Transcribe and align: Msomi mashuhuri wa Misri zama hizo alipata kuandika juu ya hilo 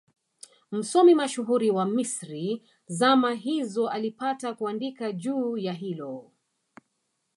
Msomi 0.71 1.15
mashuhuri 1.15 1.71
wa 1.71 1.85
Misri 1.85 2.63
zama 2.87 3.33
hizo 3.33 3.89
alipata 3.89 4.53
kuandika 4.53 5.11
juu 5.11 5.57
ya 5.57 5.73
hilo 5.73 6.31